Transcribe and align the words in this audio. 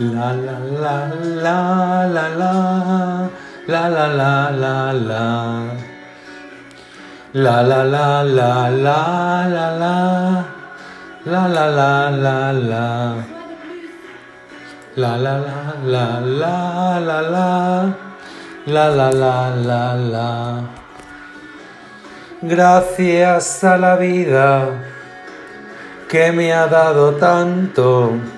La 0.00 0.32
la 0.32 0.56
la 0.80 1.10
la 1.42 2.06
la 2.06 2.28
la 2.28 2.68
la 3.66 3.88
la 3.88 4.08
la 4.08 4.50
la 4.52 4.92
la 4.92 5.24
La 7.32 7.62
la 7.62 7.82
la 7.82 8.22
la 8.22 8.70
la 8.70 9.48
la 9.48 9.70
la 9.76 10.44
La 11.24 11.48
la 11.48 11.66
la 11.66 12.10
la 12.10 12.52
la 12.52 13.14
La 14.94 15.16
la 15.16 15.36
la 15.36 15.58
la 15.82 16.20
la 16.20 17.00
la 17.00 17.20
la 17.22 17.94
La 18.66 18.88
la 18.90 19.10
la 19.10 19.96
la 19.96 20.62
Gracias 22.40 23.64
a 23.64 23.76
la 23.76 23.96
vida 23.96 24.68
que 26.08 26.30
me 26.30 26.52
ha 26.52 26.68
dado 26.68 27.16
tanto 27.16 28.37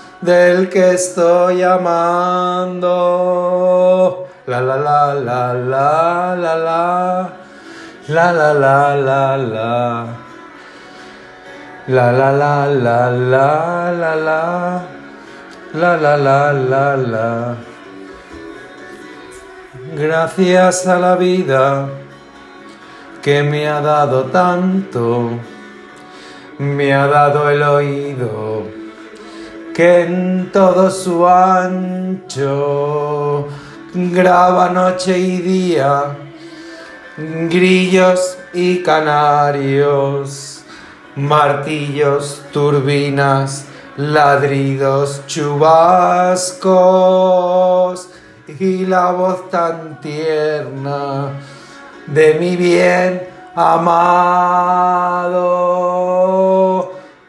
del 0.21 0.69
que 0.69 0.93
estoy 0.93 1.63
amando. 1.63 2.87
La 4.45 4.61
la 4.61 4.77
la 4.77 5.13
la 5.13 5.53
la 5.53 6.35
la 6.35 6.55
la. 6.55 7.33
La 8.07 8.31
la 8.31 8.53
la 8.53 8.95
la 8.95 9.37
la. 9.37 10.05
La 11.87 12.11
la 12.11 12.31
la 12.31 12.67
la 12.67 13.09
la 13.11 13.91
la 13.91 14.15
la. 14.15 14.81
La 15.73 15.97
la 15.97 16.17
la 16.17 16.53
la 16.53 16.97
la. 16.97 17.55
Gracias 19.95 20.87
a 20.87 20.99
la 20.99 21.15
vida 21.15 21.87
que 23.21 23.43
me 23.43 23.67
ha 23.67 23.81
dado 23.81 24.25
tanto, 24.25 25.31
me 26.57 26.93
ha 26.93 27.07
dado 27.07 27.49
el 27.49 27.61
oído 27.61 28.80
que 29.81 30.01
en 30.01 30.51
todo 30.51 30.91
su 30.91 31.27
ancho 31.27 33.47
graba 33.95 34.69
noche 34.69 35.17
y 35.17 35.37
día, 35.37 36.17
grillos 37.49 38.37
y 38.53 38.83
canarios, 38.83 40.63
martillos, 41.15 42.43
turbinas, 42.53 43.65
ladridos, 43.97 45.23
chubascos 45.25 46.69
y 48.59 48.85
la 48.85 49.11
voz 49.13 49.49
tan 49.49 49.99
tierna 49.99 51.31
de 52.05 52.35
mi 52.35 52.55
bien 52.55 53.27
amado. 53.55 54.61